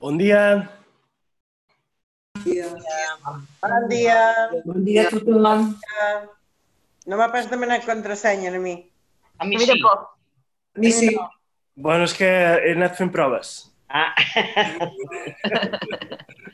Bon 0.00 0.14
dia. 0.18 0.68
Bon 3.62 3.82
dia. 3.90 4.20
Bon 4.64 4.78
dia 4.84 5.08
a 5.08 5.10
tothom. 5.10 5.74
No 7.08 7.16
m'ha 7.16 7.28
pas 7.32 7.48
demanat 7.50 7.84
contrasenya 7.88 8.52
a 8.54 8.60
mi. 8.62 8.76
A 9.38 9.44
mi 9.46 9.58
sí. 9.58 9.80
A 9.82 10.78
mi 10.78 10.92
sí. 10.92 11.10
Bueno, 11.78 12.04
és 12.04 12.14
que 12.14 12.26
he 12.28 12.72
anat 12.74 12.96
fent 12.98 13.12
proves. 13.14 13.70
Ah, 13.88 14.12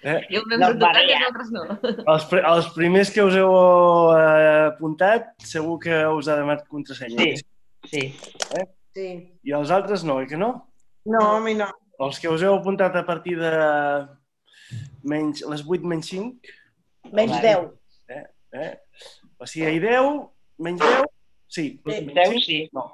Eh? 0.04 0.20
Un 0.36 0.52
hem 0.52 0.61
No, 0.61 0.66
no, 0.68 0.74
tocat 0.76 0.98
i 1.00 1.00
varia. 1.00 1.16
els 1.16 1.24
altres 1.30 1.48
no. 1.55 1.62
Els, 2.12 2.24
pri- 2.28 2.42
els 2.45 2.66
primers 2.74 3.08
que 3.11 3.22
us 3.24 3.38
heu 3.41 3.55
eh, 4.12 4.66
apuntat, 4.66 5.30
segur 5.41 5.78
que 5.80 5.97
us 6.12 6.28
ha 6.28 6.34
demanat 6.36 6.66
contrasenya. 6.69 7.16
sí, 7.24 7.30
sí. 7.88 8.02
Sí. 8.95 9.06
I 9.48 9.55
els 9.56 9.72
altres 9.72 10.05
no, 10.05 10.19
oi 10.20 10.27
que 10.28 10.36
no? 10.36 10.50
No, 11.08 11.22
a 11.38 11.41
mi 11.41 11.55
no. 11.56 11.70
Els 12.03 12.19
que 12.19 12.29
us 12.33 12.43
heu 12.43 12.57
apuntat 12.59 12.97
a 12.98 13.05
partir 13.07 13.37
de 13.39 13.53
menys, 15.07 15.45
les 15.51 15.62
8 15.66 15.84
menys 15.87 16.09
5, 16.11 16.55
Menys 17.12 17.34
Vale. 17.37 17.70
10. 18.09 18.25
eh? 18.57 18.73
o 19.39 19.47
sigui, 19.47 19.75
hi 19.77 19.80
10, 19.83 20.07
menys 20.65 20.80
10, 20.80 21.05
sí. 21.53 21.67
Deu 21.84 22.39
sí. 22.41 22.59
No. 22.73 22.87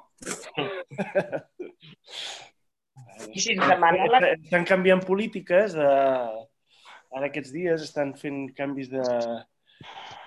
I 3.31 3.39
si 3.39 3.53
ens 3.55 3.67
demana 3.69 4.07
la... 4.11 4.19
Estan 4.35 4.65
canviant 4.67 5.03
polítiques 5.07 5.75
de... 5.77 5.87
Ara 7.11 7.27
aquests 7.27 7.51
dies 7.51 7.81
estan 7.83 8.13
fent 8.19 8.45
canvis 8.55 8.87
de, 8.91 9.03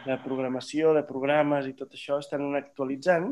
de 0.05 0.17
programació, 0.25 0.93
de 0.97 1.05
programes 1.09 1.69
i 1.69 1.73
tot 1.79 1.95
això, 1.97 2.19
estan 2.21 2.51
actualitzant. 2.59 3.31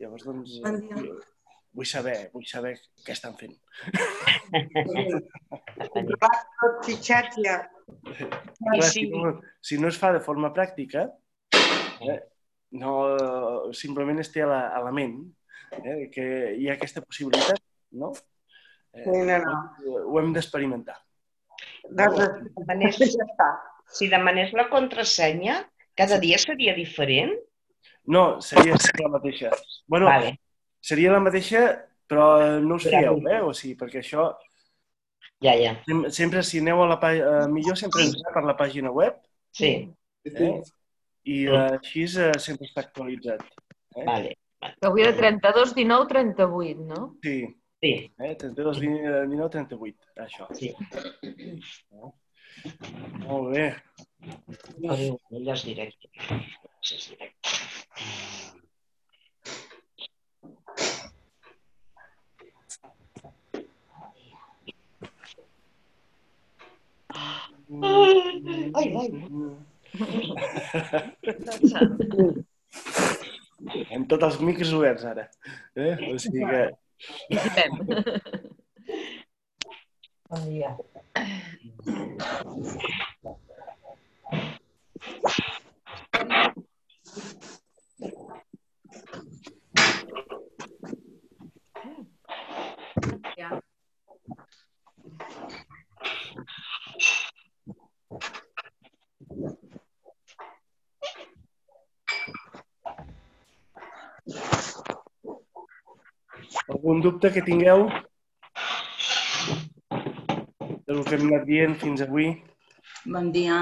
Llavors, 0.00 0.24
doncs, 0.24 0.54
Bon 0.64 0.78
dia. 0.80 0.96
eh, 1.00 1.33
vull 1.74 1.88
saber, 1.88 2.16
vull 2.34 2.46
saber 2.48 2.74
què 3.04 3.14
estan 3.14 3.34
fent. 3.38 3.54
Si, 8.90 9.08
no, 9.10 9.40
si 9.60 9.78
no 9.78 9.90
es 9.90 9.98
fa 10.00 10.12
de 10.14 10.22
forma 10.24 10.52
pràctica, 10.54 11.08
eh, 11.54 12.20
no, 12.80 12.92
simplement 13.76 14.22
es 14.22 14.30
té 14.34 14.44
a 14.44 14.50
la, 14.50 14.60
a 14.76 14.82
la 14.84 14.92
ment 14.94 15.18
eh, 15.82 16.06
que 16.14 16.28
hi 16.58 16.68
ha 16.68 16.76
aquesta 16.78 17.02
possibilitat, 17.04 17.60
no? 18.00 18.12
Eh, 18.94 19.02
Sí, 19.04 19.10
no, 19.26 19.38
no. 19.42 19.54
Ho 20.06 20.20
hem 20.20 20.30
d'experimentar. 20.34 20.94
Doncs, 21.90 22.46
Demanés, 22.56 23.00
ja 23.02 23.26
està. 23.26 23.48
si 23.90 24.06
demanés 24.08 24.54
la 24.54 24.68
contrasenya, 24.70 25.58
cada 25.98 26.20
dia 26.22 26.38
seria 26.38 26.74
diferent? 26.78 27.34
No, 28.06 28.40
seria 28.40 28.78
sempre 28.78 29.08
la 29.08 29.16
mateixa. 29.16 29.50
Bueno, 29.90 30.06
Vale. 30.06 30.36
Seria 30.84 31.12
la 31.14 31.20
mateixa, 31.24 31.64
però 32.10 32.26
no 32.60 32.76
us 32.76 32.84
fieu, 32.90 33.16
eh? 33.32 33.40
O 33.42 33.52
sigui, 33.56 33.74
perquè 33.80 34.02
això, 34.02 34.28
Ja, 35.44 35.54
ja. 35.56 35.72
sem- 35.86 36.06
sempre 36.12 36.42
si 36.44 36.60
aneu 36.60 36.82
a 36.84 36.86
la 36.90 36.98
pàgina, 37.00 37.44
eh, 37.44 37.48
millor 37.52 37.76
sempre 37.80 38.04
entrar 38.04 38.32
per 38.36 38.44
la 38.44 38.56
pàgina 38.56 38.90
web, 38.92 39.16
Sí, 39.54 39.70
eh? 40.24 40.54
I 41.24 41.36
eh, 41.46 41.58
així 41.78 42.04
eh, 42.04 42.32
sempre 42.38 42.66
està 42.68 42.82
actualitzat. 42.84 43.40
Eh? 43.96 44.04
vale. 44.04 44.34
Avui 44.80 45.02
era 45.04 45.12
32, 45.16 45.74
19, 45.74 46.06
38, 46.08 46.80
no? 46.88 47.16
Sí, 47.22 47.36
Sí, 47.84 47.90
eh? 48.18 48.34
32, 48.40 48.78
19, 48.80 49.50
38, 49.52 50.06
això. 50.24 50.46
sí. 50.56 50.70
Molt 53.26 53.50
bé. 53.52 53.66
Ja 54.80 55.52
és 55.54 55.64
directe. 55.68 56.08
Sí, 56.80 56.96
és 56.96 57.08
directe. 57.12 58.63
Ai, 67.70 68.86
ai. 68.96 69.08
Amb 73.94 74.08
tots 74.10 74.24
els 74.28 74.40
micros 74.44 74.72
oberts 74.76 75.04
ara. 75.08 75.24
Eh? 75.76 75.94
O 76.10 76.18
sigui 76.20 76.44
que... 76.50 76.62
Visitem. 77.30 77.70
Bon 80.30 80.42
dia. 80.50 80.76
Ja. 93.38 93.50
Algun 106.72 107.02
dubte 107.04 107.28
que 107.28 107.42
tingueu 107.44 107.82
del 110.88 111.02
que 111.04 111.16
hem 111.16 111.26
anat 111.26 111.44
dient 111.48 111.74
fins 111.80 112.00
avui? 112.04 112.30
Bon 113.04 113.28
dia. 113.34 113.58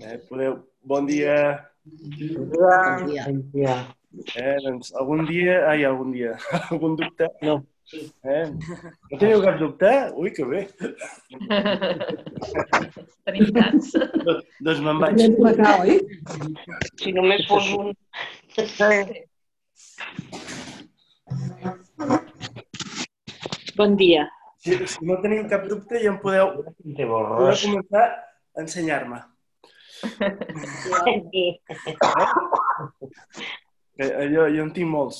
Eh, 0.00 0.16
podeu... 0.28 0.56
Bon 0.84 1.04
dia. 1.08 1.36
Bon 1.84 3.04
dia. 3.10 3.26
Ja. 3.52 3.76
Eh, 4.40 4.56
doncs, 4.64 4.94
algun 5.00 5.26
dia... 5.28 5.58
Ai, 5.68 5.84
algun 5.84 6.16
dia. 6.16 6.32
algun 6.70 6.96
dubte? 7.00 7.28
No. 7.44 7.58
Eh? 7.92 8.46
No 9.10 9.20
teniu 9.20 9.44
cap 9.44 9.60
dubte? 9.60 9.92
Ui, 10.16 10.32
que 10.32 10.48
bé. 10.48 10.64
Tenim 13.28 13.52
tants. 13.52 13.92
Doncs, 14.24 14.48
doncs 14.64 14.80
me'n 14.84 14.98
vaig. 15.04 15.20
Si 17.02 17.12
només 17.12 17.44
fos 17.52 17.68
un... 17.76 17.92
Bon 23.76 23.96
dia. 23.96 24.28
Si, 24.62 24.76
si 24.88 25.04
no 25.04 25.16
teniu 25.22 25.44
cap 25.50 25.66
dubte, 25.68 25.98
ja 26.00 26.10
em 26.12 26.18
podeu, 26.22 26.52
podeu 26.80 27.08
començar 27.60 28.04
a 28.56 28.62
ensenyar-me. 28.62 29.18
Que 33.96 34.06
jo, 34.32 34.46
jo 34.50 34.62
en 34.64 34.72
tinc 34.74 34.88
molts. 34.90 35.18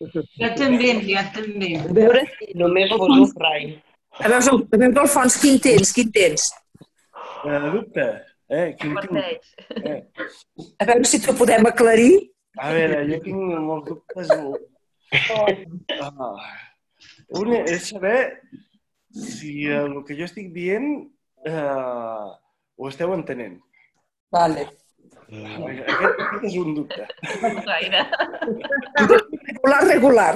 Jo 0.00 0.50
també, 0.58 0.90
jo 1.06 1.22
també. 1.34 1.70
A 1.80 1.94
veure, 1.96 2.22
Només 2.60 2.92
fos 2.92 3.14
un 3.16 3.24
rai. 3.42 3.64
a 4.20 4.28
veure, 4.30 4.58
a 4.74 4.78
veure 4.84 5.00
Alfons, 5.04 5.38
quin 5.42 5.58
tens? 5.64 5.92
Quin 5.96 6.12
tens? 6.14 6.50
Eh, 7.44 7.58
dubte? 7.74 8.06
Eh, 8.50 8.68
quin 8.78 8.94
tinc? 8.94 9.00
Parteix. 9.00 9.44
Eh, 9.80 10.00
A 10.78 10.86
veure 10.90 11.08
si 11.08 11.18
t'ho 11.24 11.34
podem 11.38 11.66
aclarir. 11.70 12.12
a 12.58 12.70
veure, 12.76 13.00
jo 13.10 13.18
tinc 13.24 13.58
molts 13.70 13.88
dubtes. 13.88 14.28
Ah. 16.02 16.36
Un 17.40 17.52
és 17.56 17.90
saber 17.90 18.40
si 19.14 19.66
el 19.70 20.00
que 20.06 20.16
jo 20.18 20.26
estic 20.26 20.50
dient 20.54 20.88
eh, 21.46 22.30
ho 22.76 22.88
esteu 22.90 23.14
entenent. 23.14 23.60
Vale. 24.34 24.66
Aquest, 25.34 25.86
aquest 25.88 26.48
és 26.50 26.56
un 26.60 26.74
dubte. 26.76 27.06
Gaire. 27.64 28.02
Regular, 28.98 29.80
regular. 29.88 30.32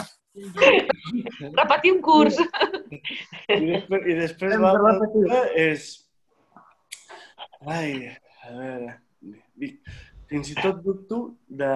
Repetir 1.58 1.92
un 1.96 2.00
curs. 2.02 2.38
I 2.38 3.58
després, 3.66 4.06
i 4.06 4.18
després 4.22 4.56
l'altre 4.62 5.10
dubte 5.14 5.42
és... 5.58 5.88
Ai, 7.66 8.14
a 8.46 8.54
veure... 8.54 8.96
Dic, 9.58 9.80
fins 10.30 10.52
i 10.52 10.54
tot 10.60 10.78
dubto 10.84 11.18
de, 11.50 11.72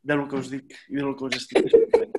de 0.00 0.16
lo 0.16 0.24
que 0.30 0.38
us 0.40 0.48
dic 0.48 0.72
i 0.88 0.96
de 0.96 1.04
lo 1.04 1.12
que 1.18 1.28
us 1.28 1.36
estic 1.42 1.66
explicant. 1.66 2.17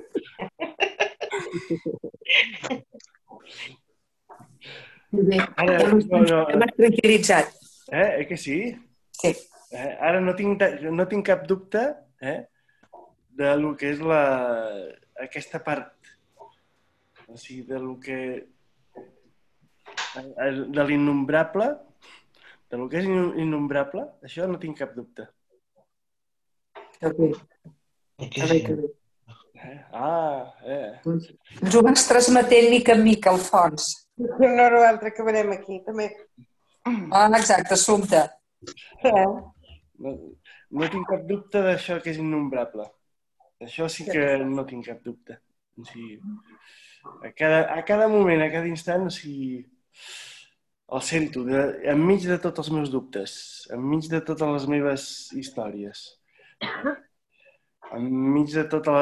Bé, 5.10 5.38
Ara, 5.58 5.78
no, 5.90 6.20
no, 6.22 6.48
hem 6.48 6.62
tranquil·litzat. 6.76 7.50
eh, 7.90 8.20
eh 8.20 8.26
que 8.28 8.36
sí? 8.38 8.58
Sí. 9.10 9.34
Eh, 9.72 9.96
ara 10.00 10.20
no 10.20 10.34
tinc, 10.38 10.62
no 10.90 11.06
tinc 11.10 11.26
cap 11.26 11.46
dubte 11.46 11.82
eh, 12.22 12.46
de 13.38 13.56
lo 13.58 13.74
que 13.78 13.90
és 13.90 14.00
la, 14.02 14.22
aquesta 15.26 15.60
part. 15.66 15.92
O 17.26 17.36
sigui, 17.36 17.62
de 17.66 17.78
lo 17.78 17.98
que... 17.98 18.18
eh, 20.16 20.52
De 20.78 20.84
l'innombrable, 20.86 21.68
de 22.70 22.78
lo 22.78 22.88
que 22.88 23.02
és 23.02 23.06
innombrable, 23.06 24.06
això 24.26 24.46
no 24.46 24.58
tinc 24.62 24.78
cap 24.78 24.94
dubte. 24.94 25.26
Bé, 27.00 27.32
que 28.30 28.46
bé. 28.46 28.90
Eh? 29.60 29.78
Ah, 29.92 30.54
eh. 30.64 30.92
Ens 31.60 31.74
ho 31.76 31.82
vas 31.84 32.06
transmetent 32.08 32.70
mica 32.72 32.94
en 32.96 33.02
mica, 33.04 33.32
Alfons. 33.34 33.90
Una 34.20 34.66
hora 34.66 34.80
o 34.80 34.86
altra 34.88 35.12
acabarem 35.12 35.52
aquí, 35.52 35.80
també. 35.84 36.08
Ah, 36.84 37.28
exacte, 37.36 37.74
assumpte. 37.74 38.22
Eh? 39.04 39.26
No, 40.00 40.14
no 40.70 40.88
tinc 40.92 41.08
cap 41.12 41.26
dubte 41.28 41.62
d'això 41.64 42.00
que 42.00 42.12
és 42.14 42.20
innombrable. 42.22 42.88
Això 43.60 43.88
sí 43.92 44.06
que 44.08 44.24
no 44.44 44.64
tinc 44.68 44.88
cap 44.88 45.02
dubte. 45.04 45.36
O 45.76 45.84
sigui, 45.84 46.18
a 47.24 47.32
cada, 47.36 47.62
a 47.74 47.84
cada 47.84 48.08
moment, 48.08 48.42
a 48.42 48.50
cada 48.52 48.68
instant, 48.68 49.06
o 49.08 49.12
sigui, 49.12 49.60
el 50.90 51.02
sento, 51.06 51.44
de, 51.46 51.60
enmig 51.92 52.24
de 52.26 52.38
tots 52.42 52.64
els 52.64 52.72
meus 52.74 52.90
dubtes, 52.92 53.34
enmig 53.76 54.08
de 54.10 54.20
totes 54.26 54.56
les 54.56 54.66
meves 54.72 55.04
històries, 55.38 56.06
enmig 57.96 58.52
de 58.54 58.64
totes 58.70 58.96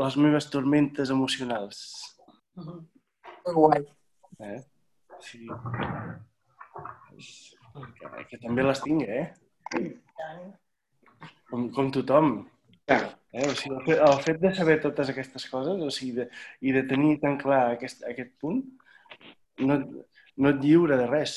les 0.00 0.16
meves 0.24 0.48
tormentes 0.52 1.12
emocionals. 1.14 1.82
Que 2.56 3.54
guai. 3.56 3.84
Eh? 4.40 4.60
Sí. 5.20 5.46
Que, 7.76 8.24
que 8.30 8.40
també 8.42 8.64
les 8.64 8.82
tinc, 8.84 9.04
eh? 9.04 9.26
Com, 11.50 11.68
com 11.76 11.92
tothom. 11.94 12.34
Eh? 12.88 13.00
O 13.36 13.52
sigui, 13.58 13.76
el, 13.76 13.84
fet, 13.84 14.00
el 14.08 14.18
fet 14.24 14.42
de 14.42 14.52
saber 14.56 14.76
totes 14.80 15.12
aquestes 15.12 15.44
coses 15.50 15.82
o 15.82 15.90
sigui, 15.92 16.14
de, 16.22 16.26
i 16.64 16.72
de 16.72 16.82
tenir 16.88 17.18
tan 17.22 17.36
clar 17.40 17.62
aquest, 17.74 18.04
aquest 18.08 18.32
punt 18.40 18.62
no, 19.60 19.78
no 20.36 20.52
et 20.52 20.62
lliura 20.62 20.96
de 21.00 21.08
res. 21.10 21.36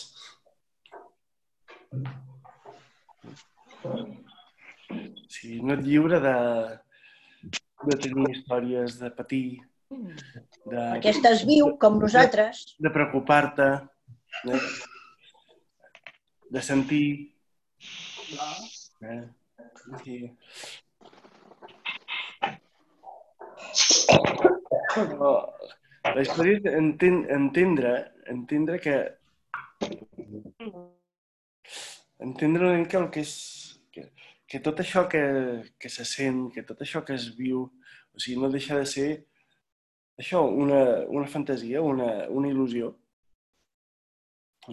O 4.89 5.25
sigui, 5.29 5.59
no 5.61 5.75
et 5.75 5.83
lliura 5.85 6.19
de, 6.23 6.35
de 7.89 7.97
tenir 8.05 8.29
històries, 8.33 8.99
de 9.01 9.11
patir, 9.17 9.43
de, 9.89 10.77
Perquè 10.77 11.11
estàs 11.15 11.43
viu, 11.49 11.71
com 11.81 11.99
nosaltres. 12.01 12.75
de 12.77 12.91
preocupar-te, 12.93 13.69
de, 14.45 14.59
de 16.57 16.61
sentir... 16.65 17.05
Eh? 19.01 19.21
Sí. 20.03 20.17
Però 24.93 25.31
la 26.05 26.21
història 26.21 26.59
és 26.59 26.67
enten, 26.79 27.23
entendre, 27.33 27.93
entendre 28.33 28.79
que 28.83 28.97
entendre 32.19 32.67
una 32.67 32.77
mica 32.81 32.99
el 32.99 33.09
que 33.13 33.23
és 33.25 33.33
que, 33.93 34.05
que 34.49 34.59
tot 34.65 34.79
això 34.81 35.05
que, 35.09 35.21
que 35.77 35.89
se 35.93 36.05
sent, 36.09 36.47
que 36.53 36.63
tot 36.65 36.81
això 36.81 37.03
que 37.05 37.13
es 37.13 37.27
viu, 37.37 37.67
o 38.13 38.21
sigui, 38.21 38.39
no 38.41 38.49
deixa 38.49 38.79
de 38.79 38.87
ser 38.89 39.09
això, 40.19 40.41
una, 40.63 40.81
una 41.19 41.29
fantasia, 41.29 41.83
una, 41.85 42.09
una 42.33 42.49
il·lusió. 42.49 42.89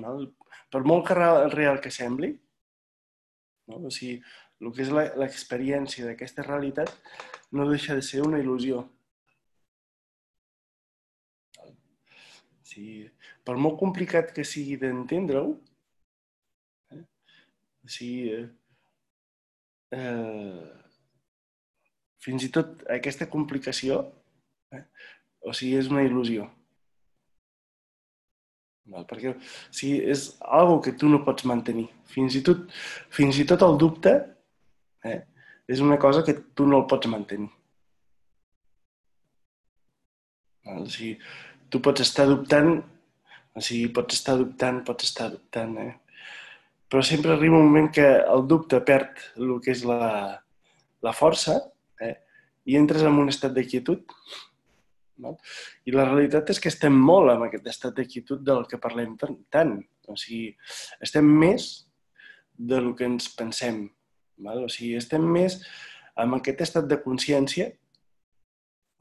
No? 0.00 0.17
Per 0.73 0.82
molt 0.88 1.06
que 1.08 1.19
real, 1.20 1.50
real 1.52 1.81
que 1.84 1.93
sembli, 1.93 2.32
no? 3.69 3.84
o 3.84 3.93
sigui, 3.93 4.17
el 4.64 4.73
que 4.73 4.84
és 4.87 4.90
l'experiència 5.20 6.08
d'aquesta 6.08 6.44
realitat 6.49 6.93
no 7.52 7.69
deixa 7.69 7.94
de 7.96 8.05
ser 8.05 8.25
una 8.25 8.40
il·lusió. 8.40 8.81
Sigui, 12.67 13.11
per 13.44 13.61
molt 13.61 13.76
complicat 13.81 14.32
que 14.37 14.44
sigui 14.44 14.81
d'entendre-ho, 14.81 15.50
eh? 16.96 17.02
sigui, 17.84 18.32
eh, 18.40 18.46
eh, 19.94 20.67
fins 22.25 22.47
i 22.47 22.50
tot 22.55 22.83
aquesta 22.91 23.29
complicació 23.31 24.00
eh? 24.75 24.83
o 25.47 25.55
sigui, 25.55 25.77
és 25.79 25.91
una 25.93 26.05
il·lusió. 26.06 26.47
Val? 28.91 29.06
Perquè 29.11 29.33
o 29.33 29.37
sigui, 29.75 30.00
és 30.11 30.29
algo 30.41 30.81
que 30.83 30.94
tu 30.99 31.11
no 31.11 31.23
pots 31.27 31.47
mantenir. 31.49 31.87
Fins 32.11 32.38
i 32.38 32.43
tot, 32.47 32.67
fins 33.15 33.38
i 33.43 33.47
tot 33.49 33.62
el 33.67 33.79
dubte 33.83 34.15
eh? 35.06 35.21
és 35.67 35.83
una 35.83 35.99
cosa 36.03 36.25
que 36.27 36.35
tu 36.55 36.67
no 36.67 36.83
el 36.83 36.88
pots 36.91 37.11
mantenir. 37.11 37.50
Val? 40.67 40.83
O 40.87 40.91
sigui, 40.91 41.15
tu 41.71 41.83
pots 41.83 42.03
estar 42.03 42.27
dubtant, 42.31 42.75
o 43.55 43.62
sigui, 43.62 43.91
pots 43.94 44.19
estar 44.19 44.37
dubtant, 44.38 44.83
pots 44.87 45.06
estar 45.11 45.31
dubtant, 45.35 45.79
eh? 45.83 45.93
Però 46.88 47.03
sempre 47.03 47.33
arriba 47.35 47.59
un 47.59 47.67
moment 47.67 47.88
que 47.93 48.06
el 48.06 48.47
dubte 48.47 48.81
perd 48.87 49.23
el 49.37 49.56
que 49.62 49.73
és 49.75 49.83
la, 49.87 50.38
la 51.03 51.15
força 51.17 51.59
eh? 52.03 52.15
i 52.67 52.77
entres 52.79 53.03
en 53.06 53.19
un 53.23 53.33
estat 53.33 53.55
de 53.56 53.65
quietud. 53.67 54.05
I 55.17 55.94
la 55.94 56.05
realitat 56.05 56.53
és 56.53 56.61
que 56.61 56.71
estem 56.71 56.94
molt 56.94 57.33
amb 57.33 57.47
aquest 57.47 57.67
estat 57.73 57.97
de 57.97 58.05
quietud 58.06 58.43
del 58.44 58.67
que 58.71 58.81
parlem 58.83 59.17
tant. 59.19 59.38
tant. 59.50 59.77
O 60.06 60.17
sigui, 60.21 60.53
estem 61.03 61.27
més 61.27 61.87
del 62.56 62.93
que 62.97 63.09
ens 63.09 63.31
pensem. 63.35 63.87
Val? 64.44 64.67
O 64.67 64.71
sigui, 64.73 64.94
estem 65.00 65.25
més 65.25 65.59
amb 66.17 66.38
aquest 66.38 66.62
estat 66.65 66.87
de 66.88 67.00
consciència, 67.03 67.71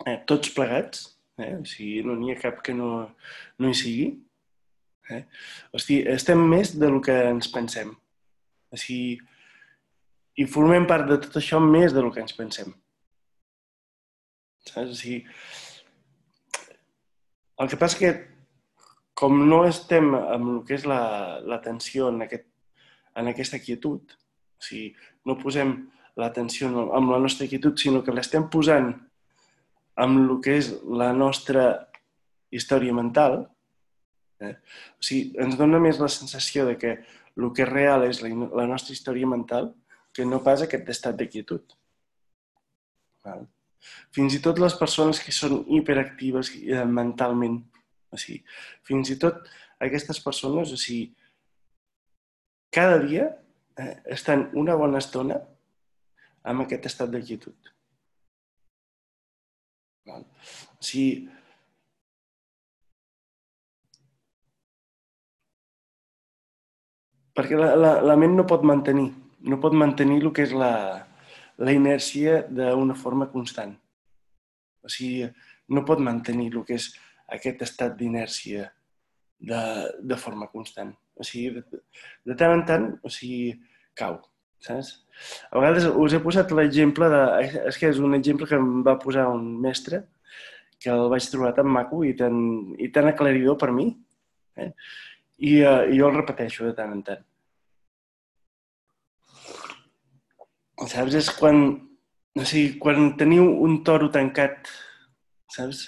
eh, 0.05 0.17
tots 0.27 0.51
plegats, 0.55 1.05
eh? 1.39 1.53
o 1.59 1.65
sigui, 1.67 2.01
no 2.07 2.15
n'hi 2.19 2.33
ha 2.33 2.39
cap 2.41 2.61
que 2.65 2.75
no, 2.75 2.89
no 3.59 3.71
hi 3.71 3.77
sigui, 3.77 4.07
Eh? 5.13 5.21
Sigui, 5.77 6.01
estem 6.09 6.39
més 6.49 6.73
del 6.79 6.99
que 7.05 7.13
ens 7.29 7.49
pensem. 7.53 7.91
O 8.73 8.77
sigui, 8.79 9.19
i 10.41 10.45
formem 10.49 10.87
part 10.89 11.07
de 11.07 11.19
tot 11.23 11.37
això 11.39 11.59
més 11.63 11.93
del 11.95 12.09
que 12.11 12.23
ens 12.23 12.33
pensem. 12.35 12.73
Saps? 14.65 14.89
O 14.91 14.97
sigui, 14.97 15.21
el 17.61 17.69
que 17.71 17.77
passa 17.79 17.99
que 18.01 18.11
com 19.15 19.37
no 19.47 19.61
estem 19.69 20.09
amb 20.17 20.49
el 20.57 20.61
que 20.67 20.75
és 20.75 20.85
la- 20.89 21.39
l'atenció 21.39 22.09
en, 22.11 22.21
aquest, 22.25 22.47
en 23.15 23.27
aquesta 23.31 23.59
quietud, 23.63 24.01
o 24.11 24.61
sigui, 24.63 24.89
no 25.25 25.37
posem 25.39 25.75
l'atenció 26.19 26.67
en- 26.67 26.91
amb 26.97 27.11
la 27.11 27.19
nostra 27.19 27.47
quietud, 27.47 27.77
sinó 27.77 28.03
que 28.03 28.11
l'estem 28.11 28.49
posant 28.49 28.89
amb 29.95 30.17
el 30.19 30.41
que 30.41 30.57
és 30.57 30.73
la 30.83 31.13
nostra 31.13 31.87
història 32.51 32.93
mental, 32.93 33.45
eh? 34.41 34.55
o 34.99 35.05
sigui, 35.05 35.31
ens 35.41 35.57
dona 35.59 35.79
més 35.79 35.99
la 36.01 36.11
sensació 36.11 36.65
de 36.69 36.77
que 36.81 36.95
el 37.35 37.49
que 37.55 37.65
és 37.65 37.71
real 37.71 38.05
és 38.07 38.21
la, 38.23 38.31
la 38.61 38.67
nostra 38.69 38.95
història 38.95 39.27
mental 39.27 39.73
que 40.15 40.25
no 40.25 40.41
pas 40.43 40.63
aquest 40.63 40.89
estat 40.91 41.17
de 41.19 41.27
quietud. 41.27 41.75
Val? 43.25 43.45
Fins 44.15 44.37
i 44.37 44.41
tot 44.41 44.59
les 44.61 44.75
persones 44.79 45.19
que 45.21 45.33
són 45.35 45.59
hiperactives 45.77 46.53
eh, 46.63 46.85
mentalment, 46.87 47.59
o 48.09 48.19
sigui, 48.21 48.41
fins 48.87 49.11
i 49.11 49.19
tot 49.21 49.43
aquestes 49.83 50.21
persones, 50.23 50.71
o 50.71 50.79
sigui, 50.79 51.09
cada 52.73 52.97
dia 53.03 53.27
eh, 53.77 53.93
estan 54.15 54.49
una 54.57 54.77
bona 54.79 55.03
estona 55.03 55.41
amb 56.45 56.63
aquest 56.63 56.87
estat 56.91 57.11
de 57.11 57.21
quietud. 57.25 57.71
Val? 60.07 60.25
O 60.79 60.85
sigui, 60.85 61.25
perquè 67.35 67.57
la, 67.59 67.73
la, 67.75 67.91
la 68.01 68.15
ment 68.19 68.35
no 68.37 68.45
pot 68.49 68.63
mantenir, 68.67 69.09
no 69.45 69.59
pot 69.61 69.75
mantenir 69.77 70.21
el 70.23 70.31
que 70.35 70.45
és 70.47 70.53
la, 70.55 70.71
la 71.57 71.73
inèrcia 71.75 72.43
d'una 72.49 72.95
forma 72.97 73.29
constant. 73.31 73.75
O 74.85 74.91
sigui, 74.91 75.27
no 75.73 75.85
pot 75.87 76.01
mantenir 76.03 76.51
el 76.53 76.63
que 76.67 76.77
és 76.79 76.91
aquest 77.35 77.63
estat 77.65 77.95
d'inèrcia 77.99 78.69
de, 79.39 79.61
de 80.01 80.17
forma 80.19 80.47
constant. 80.51 80.93
O 81.15 81.25
sigui, 81.25 81.59
de, 81.59 81.81
de 82.27 82.37
tant 82.39 82.53
en 82.55 82.65
tant, 82.67 82.87
o 83.03 83.11
sigui, 83.11 83.55
cau, 83.97 84.19
saps? 84.63 84.91
A 85.49 85.61
vegades 85.61 85.87
us 85.87 86.15
he 86.15 86.21
posat 86.23 86.51
l'exemple 86.55 87.09
de... 87.11 87.21
És 87.71 87.79
que 87.79 87.89
és 87.91 88.01
un 88.03 88.17
exemple 88.17 88.47
que 88.49 88.59
em 88.59 88.83
va 88.85 88.99
posar 89.01 89.29
un 89.31 89.47
mestre 89.63 90.03
que 90.81 90.91
el 90.91 91.07
vaig 91.09 91.27
trobar 91.31 91.53
tan 91.57 91.69
maco 91.71 92.03
i 92.05 92.13
tan, 92.19 92.35
i 92.77 92.91
tan 92.93 93.07
aclaridor 93.09 93.57
per 93.61 93.71
mi. 93.73 93.87
Eh? 94.59 94.71
I, 95.37 95.61
uh, 95.67 95.83
i 95.91 95.97
jo 95.99 96.09
el 96.09 96.15
repeteixo 96.15 96.65
de 96.67 96.73
tant 96.77 96.93
en 96.95 97.01
tant. 97.03 97.23
Saps? 100.85 101.15
És 101.15 101.29
quan, 101.35 101.61
o 102.35 102.43
sigui, 102.47 102.75
quan 102.79 103.13
teniu 103.19 103.47
un 103.65 103.81
toro 103.87 104.09
tancat, 104.13 104.69
saps? 105.51 105.85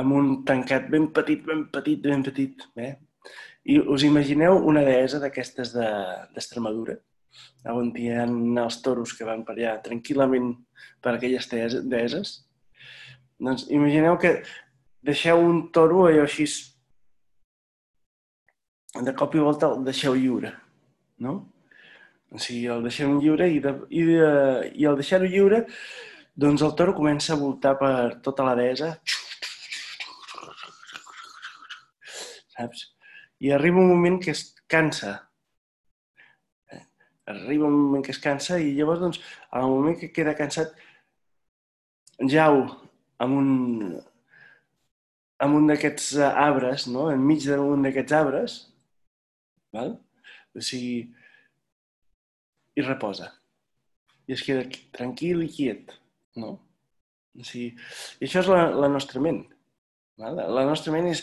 Amb 0.00 0.14
un 0.16 0.28
tancat 0.46 0.88
ben 0.92 1.08
petit, 1.14 1.42
ben 1.46 1.66
petit, 1.72 2.00
ben 2.04 2.22
petit. 2.24 2.66
Eh? 2.76 2.94
I 3.70 3.78
us 3.80 4.04
imagineu 4.06 4.60
una 4.70 4.84
deessa 4.86 5.20
d'aquestes 5.20 5.72
de- 5.74 6.26
d'Extremadura, 6.34 6.96
de, 7.64 7.72
on 7.74 7.90
hi 7.96 8.08
ha 8.14 8.24
els 8.64 8.80
toros 8.84 9.12
que 9.16 9.26
van 9.28 9.44
per 9.44 9.56
allà 9.56 9.76
tranquil·lament 9.84 10.54
per 11.02 11.14
aquelles 11.14 11.48
dees- 11.50 11.82
deeses? 11.90 12.46
Doncs 13.40 13.66
imagineu 13.70 14.16
que 14.18 14.42
deixeu 15.02 15.40
un 15.40 15.70
toro 15.72 16.06
allò 16.06 16.24
així 16.24 16.46
de 18.98 19.14
cop 19.14 19.34
i 19.34 19.42
volta 19.42 19.70
el 19.70 19.84
deixeu 19.86 20.16
lliure, 20.18 20.52
no? 21.22 21.34
O 22.30 22.38
sigui, 22.38 22.66
el 22.70 22.82
deixem 22.86 23.16
lliure 23.22 23.48
i, 23.50 23.58
de, 23.62 23.74
i, 23.90 24.04
de, 24.06 24.30
i 24.78 24.86
al 24.86 24.98
deixar-ho 24.98 25.26
lliure, 25.30 25.64
doncs 26.40 26.62
el 26.62 26.74
toro 26.78 26.94
comença 26.94 27.34
a 27.34 27.40
voltar 27.40 27.74
per 27.78 28.20
tota 28.24 28.46
la 28.46 28.54
deessa, 28.58 28.92
saps? 32.54 32.86
I 33.40 33.52
arriba 33.56 33.80
un 33.80 33.88
moment 33.88 34.20
que 34.22 34.34
es 34.34 34.44
cansa. 34.68 35.14
Eh? 36.70 36.82
Arriba 37.34 37.66
un 37.66 37.78
moment 37.78 38.04
que 38.04 38.12
es 38.14 38.20
cansa 38.22 38.60
i 38.60 38.74
llavors, 38.76 39.00
doncs, 39.00 39.20
al 39.50 39.66
moment 39.70 39.98
que 39.98 40.12
queda 40.12 40.36
cansat, 40.38 40.74
jau 42.30 42.66
amb 43.20 43.38
un, 43.38 43.52
en 45.40 45.54
un 45.56 45.70
d'aquests 45.70 46.18
arbres, 46.30 46.86
no? 46.92 47.08
enmig 47.12 47.46
d'un 47.48 47.86
d'aquests 47.86 48.16
arbres, 48.16 48.60
val? 49.74 49.94
o 50.54 50.62
sigui, 50.64 51.04
i 52.74 52.82
reposa. 52.82 53.28
I 54.26 54.34
es 54.34 54.42
queda 54.46 54.64
qui- 54.70 54.88
tranquil 54.94 55.44
i 55.44 55.48
quiet. 55.50 55.94
No? 56.38 56.56
O 57.38 57.46
sigui, 57.46 57.70
I 58.20 58.26
això 58.26 58.42
és 58.42 58.50
la, 58.50 58.64
la 58.74 58.88
nostra 58.90 59.22
ment. 59.22 59.44
Val? 60.20 60.40
La 60.58 60.66
nostra 60.66 60.92
ment 60.94 61.06
és 61.10 61.22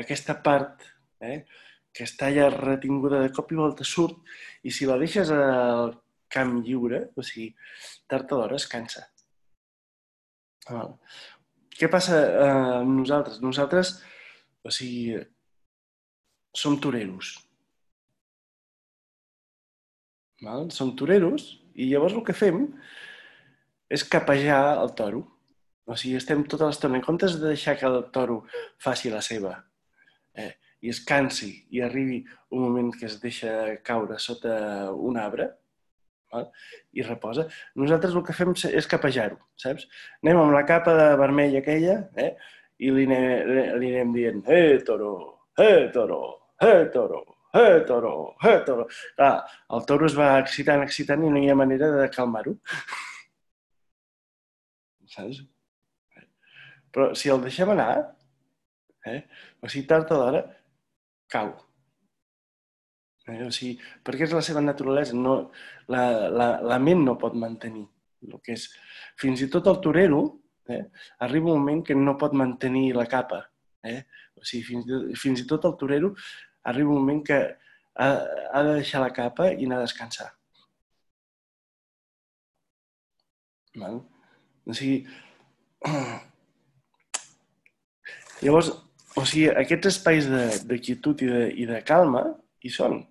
aquesta 0.00 0.38
part 0.44 0.82
eh, 1.20 1.44
que 1.94 2.06
està 2.08 2.30
ja 2.34 2.48
retinguda 2.50 3.20
de 3.22 3.30
cop 3.34 3.52
i 3.52 3.60
volta 3.60 3.84
surt 3.86 4.18
i 4.64 4.72
si 4.74 4.88
la 4.88 4.98
deixes 4.98 5.30
al 5.30 5.94
camp 6.34 6.56
lliure, 6.64 7.04
o 7.14 7.22
sigui, 7.22 7.52
tard 8.10 8.32
o 8.32 8.40
d'hora 8.40 8.56
es 8.58 8.66
cansa. 8.66 9.04
Val? 10.66 10.96
Què 11.74 11.88
passa 11.92 12.18
eh, 12.24 12.50
amb 12.80 13.00
nosaltres? 13.00 13.40
Nosaltres, 13.44 13.96
o 14.64 14.72
sigui, 14.74 15.20
som 16.54 16.78
toreros. 16.80 17.36
Val? 20.44 20.68
Som 20.70 20.94
toreros 20.98 21.54
i 21.74 21.88
llavors 21.90 22.14
el 22.14 22.24
que 22.26 22.36
fem 22.36 22.66
és 23.92 24.04
capejar 24.08 24.76
el 24.82 24.92
toro. 24.98 25.24
O 25.84 25.96
sigui, 26.00 26.16
estem 26.16 26.44
tota 26.48 26.68
l'estona, 26.70 26.96
en 26.96 27.04
comptes 27.04 27.36
de 27.36 27.50
deixar 27.50 27.76
que 27.76 27.88
el 27.88 28.06
toro 28.12 28.38
faci 28.80 29.10
la 29.12 29.20
seva 29.24 29.58
eh, 30.32 30.54
i 30.80 30.88
es 30.92 31.02
cansi 31.04 31.50
i 31.76 31.82
arribi 31.84 32.22
un 32.56 32.64
moment 32.64 32.88
que 32.94 33.04
es 33.10 33.18
deixa 33.20 33.74
caure 33.84 34.16
sota 34.18 34.54
un 34.94 35.18
arbre 35.20 35.50
val? 36.32 36.48
i 36.96 37.04
reposa, 37.04 37.44
nosaltres 37.76 38.16
el 38.16 38.24
que 38.24 38.36
fem 38.36 38.56
és 38.72 38.88
capejar-ho, 38.88 39.36
saps? 39.60 39.84
Anem 40.24 40.40
amb 40.40 40.56
la 40.56 40.64
capa 40.68 40.96
de 40.96 41.10
vermella 41.20 41.60
aquella 41.60 42.00
eh, 42.16 42.32
i 42.80 42.90
li 42.90 43.04
anem, 43.04 43.78
li 43.82 43.92
anem 43.92 44.16
dient 44.16 44.42
«Eh, 44.48 44.80
toro! 44.88 45.14
Eh, 45.60 45.90
toro! 45.92 46.22
Eh, 46.64 46.88
toro! 46.96 47.33
Eh, 47.54 47.84
toro! 47.86 48.12
Eh, 48.42 48.60
toro!» 48.66 48.86
Clar, 49.16 49.34
el 49.76 49.84
toro 49.86 50.06
es 50.10 50.16
va 50.18 50.32
excitant, 50.40 50.82
excitant 50.82 51.22
i 51.24 51.30
no 51.30 51.38
hi 51.42 51.50
ha 51.52 51.54
manera 51.58 51.90
de 51.94 52.08
calmar-ho. 52.14 52.56
Saps? 55.14 55.42
Però 56.94 57.10
si 57.18 57.30
el 57.30 57.40
deixem 57.42 57.70
anar, 57.74 57.92
eh, 59.10 59.20
o 59.62 59.68
sigui, 59.70 59.86
tard 59.90 60.10
o 60.14 60.18
d'hora, 60.20 60.42
cau. 61.30 61.52
Eh, 63.26 63.40
o 63.46 63.50
sigui, 63.54 63.76
perquè 64.04 64.26
és 64.28 64.34
la 64.36 64.42
seva 64.46 64.62
naturalesa. 64.62 65.16
No, 65.18 65.36
la, 65.90 66.04
la, 66.30 66.48
la 66.62 66.78
ment 66.82 67.02
no 67.06 67.16
pot 67.20 67.34
mantenir 67.38 67.86
el 68.28 68.38
que 68.44 68.54
és. 68.56 68.68
Fins 69.20 69.42
i 69.44 69.48
tot 69.52 69.66
el 69.70 69.78
torero 69.84 70.20
eh, 70.70 70.82
arriba 71.26 71.52
un 71.52 71.58
moment 71.62 71.82
que 71.86 71.94
no 71.98 72.16
pot 72.20 72.34
mantenir 72.36 72.92
la 72.96 73.06
capa. 73.10 73.42
Eh? 73.84 74.00
O 74.38 74.44
sigui, 74.46 74.64
fins, 74.70 74.86
i- 74.90 75.18
fins 75.20 75.42
i 75.42 75.48
tot 75.50 75.66
el 75.68 75.74
torero 75.80 76.14
arriba 76.64 76.94
un 76.94 77.02
moment 77.02 77.22
que 77.26 77.40
ha, 77.94 78.08
ha 78.52 78.62
de 78.62 78.78
deixar 78.80 79.02
la 79.04 79.12
capa 79.16 79.50
i 79.52 79.66
anar 79.66 79.80
a 79.80 79.86
descansar. 79.86 80.30
Val? 83.80 84.00
O 84.64 84.76
sigui, 84.76 85.02
llavors, 88.44 88.70
o 89.14 89.26
sigui, 89.26 89.48
aquests 89.50 89.92
espais 89.92 90.30
de, 90.30 90.44
de 90.70 90.80
quietud 90.80 91.22
i 91.26 91.30
de, 91.30 91.42
i 91.62 91.66
de 91.70 91.82
calma 91.86 92.24
hi 92.64 92.72
són. 92.72 93.02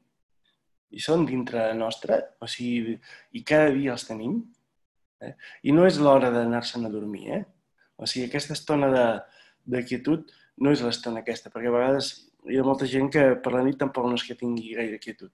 Hi 0.93 1.01
són 1.01 1.25
dintre 1.29 1.71
nostra, 1.77 2.19
o 2.41 2.49
sigui, 2.49 2.97
i 3.33 3.43
cada 3.47 3.71
dia 3.75 3.95
els 3.95 4.05
tenim. 4.07 4.39
Eh? 5.23 5.33
I 5.69 5.75
no 5.75 5.87
és 5.87 5.99
l'hora 6.01 6.31
d'anar-se'n 6.33 6.85
a 6.85 6.91
dormir, 6.93 7.25
eh? 7.37 7.43
O 7.97 8.09
sigui, 8.09 8.27
aquesta 8.27 8.55
estona 8.57 8.89
de, 8.93 9.07
de 9.75 9.83
quietud 9.87 10.31
no 10.63 10.73
és 10.73 10.83
l'estona 10.85 11.23
aquesta, 11.23 11.51
perquè 11.53 11.71
a 11.71 11.75
vegades 11.75 12.13
hi 12.49 12.59
ha 12.59 12.63
molta 12.65 12.87
gent 12.89 13.09
que 13.13 13.23
per 13.43 13.53
la 13.53 13.63
nit 13.65 13.77
tampoc 13.79 14.07
no 14.07 14.17
és 14.19 14.23
que 14.27 14.37
tingui 14.39 14.75
gaire 14.77 14.99
quietud. 14.99 15.31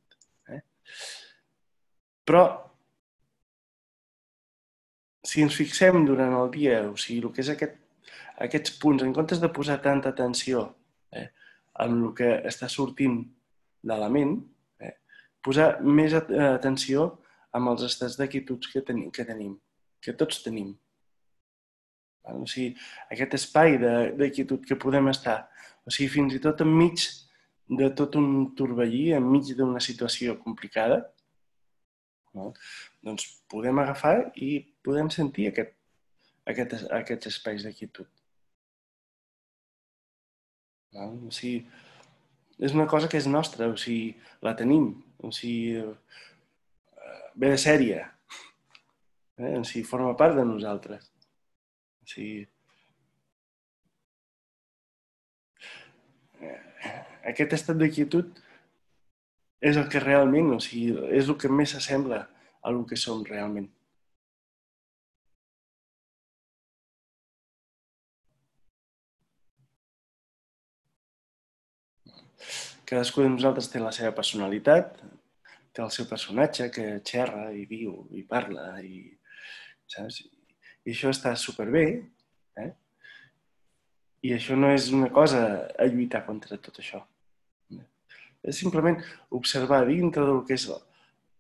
Eh? 0.50 0.62
Però 2.26 2.44
si 5.26 5.44
ens 5.46 5.56
fixem 5.58 6.06
durant 6.08 6.34
el 6.40 6.52
dia, 6.54 6.82
o 6.90 6.96
sigui, 6.98 7.22
el 7.26 7.34
que 7.36 7.44
és 7.44 7.52
aquest, 7.54 7.76
aquests 8.46 8.78
punts, 8.82 9.04
en 9.04 9.14
comptes 9.14 9.42
de 9.42 9.50
posar 9.54 9.80
tanta 9.84 10.14
atenció 10.14 10.64
eh, 11.12 11.28
en 11.84 11.98
el 12.00 12.14
que 12.18 12.30
està 12.50 12.70
sortint 12.72 13.22
de 13.82 13.98
la 14.00 14.10
ment, 14.12 14.38
eh, 14.80 14.96
posar 15.44 15.72
més 15.86 16.16
at- 16.18 16.32
atenció 16.32 17.10
amb 17.56 17.72
els 17.74 17.84
estats 17.88 18.18
de 18.20 18.30
quietuds 18.32 18.72
que, 18.72 18.82
tenim, 18.86 19.10
que 19.12 19.26
tenim, 19.26 19.58
que 20.02 20.14
tots 20.14 20.44
tenim. 20.46 20.74
O 22.36 22.46
sigui, 22.50 22.76
aquest 23.14 23.36
espai 23.40 23.78
de, 23.82 23.94
de 24.20 24.30
que 24.34 24.78
podem 24.80 25.10
estar, 25.14 25.40
o 25.86 25.94
sigui, 25.94 26.10
fins 26.18 26.36
i 26.36 26.44
tot 26.44 26.62
enmig 26.66 27.08
de 27.70 27.90
tot 27.94 28.18
un 28.18 28.30
torbellí, 28.58 29.10
enmig 29.14 29.54
d'una 29.58 29.82
situació 29.84 30.36
complicada, 30.42 31.04
no? 32.34 32.52
doncs 33.06 33.28
podem 33.50 33.82
agafar 33.82 34.16
i 34.36 34.56
podem 34.86 35.10
sentir 35.14 35.50
aquest, 35.50 35.76
aquest, 36.50 36.76
aquests 37.02 37.32
espais 37.34 37.66
de 37.66 37.74
quietud. 37.78 38.10
Val? 40.96 41.14
O 41.30 41.34
sigui, 41.36 41.62
és 42.60 42.74
una 42.76 42.88
cosa 42.92 43.10
que 43.12 43.20
és 43.22 43.30
nostra, 43.30 43.70
o 43.70 43.78
sigui, 43.78 44.16
la 44.46 44.56
tenim, 44.58 44.90
o 45.22 45.32
sigui, 45.36 45.78
eh, 45.78 47.30
ve 47.36 47.54
de 47.54 47.62
sèrie, 47.62 48.02
eh? 49.38 49.56
o 49.60 49.64
sigui, 49.64 49.86
forma 49.88 50.16
part 50.18 50.36
de 50.40 50.48
nosaltres. 50.48 51.12
Sigui, 52.10 52.48
eh, 56.42 56.60
aquest 57.32 57.54
estat 57.58 57.78
de 57.82 57.90
quietud 57.96 58.40
és 59.70 59.78
el 59.82 59.90
que 59.94 60.02
realment, 60.04 60.54
o 60.56 60.60
sigui, 60.64 60.96
és 61.20 61.30
el 61.30 61.38
que 61.42 61.52
més 61.60 61.76
s'assembla 61.76 62.24
a 62.24 62.72
el 62.72 62.82
que 62.90 62.98
som 62.98 63.22
realment. 63.28 63.70
Cadascú 72.90 73.22
de 73.22 73.30
nosaltres 73.30 73.70
té 73.70 73.80
la 73.84 73.94
seva 73.94 74.16
personalitat, 74.18 74.98
té 75.76 75.84
el 75.86 75.92
seu 75.94 76.08
personatge 76.10 76.72
que 76.74 76.86
xerra 77.06 77.52
i 77.54 77.68
viu 77.70 78.00
i 78.18 78.24
parla 78.34 78.72
i, 78.82 79.04
saps? 79.94 80.24
I 80.90 80.94
això 80.96 81.12
està 81.14 81.36
superbé, 81.38 81.86
eh? 82.58 82.70
I 84.26 84.34
això 84.36 84.56
no 84.58 84.72
és 84.74 84.90
una 84.96 85.12
cosa 85.14 85.42
a 85.78 85.86
lluitar 85.86 86.24
contra 86.26 86.58
tot 86.58 86.80
això. 86.82 87.04
És 88.42 88.58
simplement 88.58 88.98
observar 89.36 89.84
dintre 89.86 90.24
del 90.26 90.42
que 90.48 90.56
és 90.58 90.66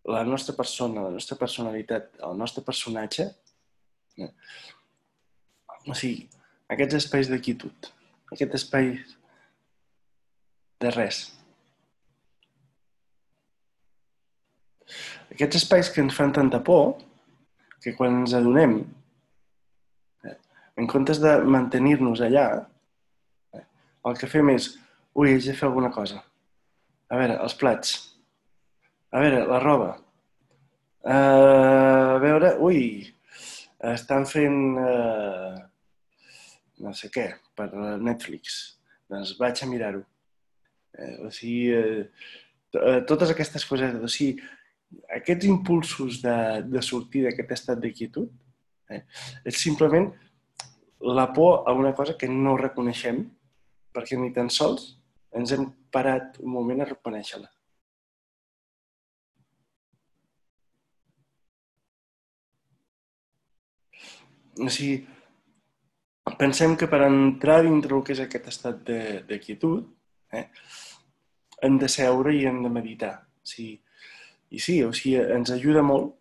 la 0.06 0.22
nostra 0.28 0.54
persona, 0.56 1.08
la 1.08 1.16
nostra 1.16 1.38
personalitat, 1.40 2.12
el 2.28 2.38
nostre 2.38 2.64
personatge, 2.68 3.26
eh? 4.20 4.30
o 5.88 5.96
sigui, 5.96 6.28
aquests 6.70 7.00
espais 7.00 7.32
de 7.32 7.40
quietud, 7.42 7.90
aquest 8.36 8.56
espai 8.60 8.94
de 10.84 10.94
res. 10.94 11.24
Aquests 15.34 15.64
espais 15.64 15.90
que 15.94 16.04
ens 16.04 16.16
fan 16.16 16.36
tanta 16.36 16.62
por 16.66 17.00
que 17.80 17.96
quan 17.96 18.22
ens 18.22 18.36
adonem, 18.36 18.82
en 20.80 20.88
comptes 20.88 21.20
de 21.22 21.36
mantenir-nos 21.44 22.22
allà, 22.26 22.48
el 24.10 24.20
que 24.20 24.30
fem 24.32 24.54
és, 24.56 24.72
ui, 25.14 25.34
haig 25.34 25.46
de 25.46 25.56
fer 25.58 25.68
alguna 25.68 25.92
cosa. 25.92 26.22
A 27.10 27.18
veure, 27.20 27.36
els 27.44 27.56
plats. 27.60 27.96
A 29.12 29.22
veure, 29.24 29.42
la 29.50 29.60
roba. 29.64 29.90
Uh, 31.00 32.16
a 32.16 32.20
veure, 32.22 32.54
ui, 32.64 32.80
estan 33.92 34.28
fent 34.30 34.60
uh, 34.80 35.58
no 36.84 36.94
sé 36.96 37.10
què 37.14 37.28
per 37.58 37.70
Netflix. 38.02 38.60
Doncs 39.12 39.36
vaig 39.40 39.64
a 39.64 39.68
mirar-ho. 39.70 40.04
Eh, 41.00 41.16
o 41.26 41.30
sigui, 41.34 41.70
eh, 41.76 43.00
totes 43.10 43.34
aquestes 43.34 43.66
coses, 43.68 43.96
o 43.96 44.10
sigui, 44.12 44.40
aquests 45.20 45.48
impulsos 45.50 46.22
de, 46.24 46.38
de 46.66 46.82
sortir 46.86 47.26
d'aquest 47.26 47.54
estat 47.58 47.82
de 47.84 47.92
eh, 48.90 49.04
és 49.46 49.62
simplement 49.62 50.10
la 51.00 51.32
por 51.34 51.64
a 51.68 51.74
una 51.74 51.94
cosa 51.96 52.18
que 52.18 52.28
no 52.28 52.58
reconeixem 52.58 53.24
perquè 53.96 54.18
ni 54.20 54.34
tan 54.36 54.50
sols 54.50 54.96
ens 55.36 55.54
hem 55.54 55.66
parat 55.94 56.38
un 56.44 56.52
moment 56.52 56.82
a 56.82 56.90
reconèixer-la. 56.90 57.50
O 64.60 64.68
sigui, 64.68 64.98
pensem 66.40 66.76
que 66.76 66.90
per 66.92 67.06
entrar 67.06 67.62
dintre 67.64 67.96
el 67.96 68.04
que 68.04 68.14
és 68.16 68.22
aquest 68.24 68.50
estat 68.52 68.82
de, 68.88 69.00
de 69.28 69.40
quietud, 69.40 69.86
eh, 70.36 70.50
hem 71.64 71.78
de 71.80 71.88
seure 71.92 72.34
i 72.36 72.46
hem 72.50 72.62
de 72.66 72.72
meditar. 72.74 73.14
O 73.40 73.48
sigui, 73.48 73.80
I 74.50 74.60
sí, 74.60 74.80
o 74.84 74.92
sigui, 74.92 75.20
ens 75.38 75.52
ajuda 75.54 75.84
molt 75.86 76.16